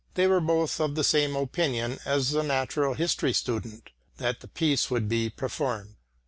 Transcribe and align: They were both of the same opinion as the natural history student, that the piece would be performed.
They 0.15 0.25
were 0.25 0.41
both 0.41 0.79
of 0.79 0.95
the 0.95 1.03
same 1.03 1.35
opinion 1.35 1.99
as 2.05 2.31
the 2.31 2.41
natural 2.41 2.95
history 2.95 3.33
student, 3.33 3.91
that 4.17 4.39
the 4.39 4.47
piece 4.47 4.89
would 4.89 5.07
be 5.07 5.29
performed. 5.29 5.93